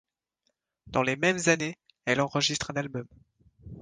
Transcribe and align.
Dans 0.87 1.03
les 1.03 1.15
mêmes 1.15 1.37
années, 1.45 1.77
elle 2.05 2.21
enregistre 2.21 2.71
un 2.71 2.75
album. 2.75 3.05